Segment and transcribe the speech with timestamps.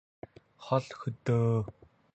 [0.67, 1.53] хол хөдөө